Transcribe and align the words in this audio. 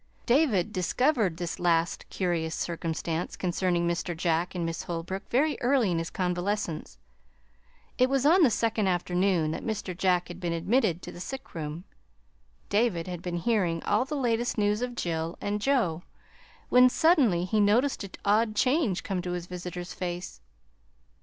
David 0.25 0.73
discovered 0.73 1.37
this 1.37 1.59
last 1.59 2.09
curious 2.09 2.55
circumstance 2.55 3.35
concerning 3.35 3.87
Mr. 3.87 4.17
Jack 4.17 4.55
and 4.55 4.65
Miss 4.65 4.81
Holbrook 4.81 5.29
very 5.29 5.61
early 5.61 5.91
in 5.91 5.99
his 5.99 6.09
convalescence. 6.09 6.97
It 7.99 8.09
was 8.09 8.25
on 8.25 8.41
the 8.41 8.49
second 8.49 8.87
afternoon 8.87 9.51
that 9.51 9.61
Mr. 9.63 9.95
Jack 9.95 10.27
had 10.29 10.39
been 10.39 10.53
admitted 10.53 11.03
to 11.03 11.11
the 11.11 11.19
sick 11.19 11.53
room. 11.53 11.83
David 12.67 13.05
had 13.05 13.21
been 13.21 13.37
hearing 13.37 13.83
all 13.83 14.03
the 14.05 14.15
latest 14.17 14.57
news 14.57 14.81
of 14.81 14.95
Jill 14.95 15.37
and 15.39 15.61
Joe, 15.61 16.01
when 16.69 16.89
suddenly 16.89 17.45
he 17.45 17.59
noticed 17.59 18.03
an 18.03 18.09
odd 18.25 18.55
change 18.55 19.03
come 19.03 19.21
to 19.21 19.33
his 19.33 19.45
visitor's 19.45 19.93
face. 19.93 20.41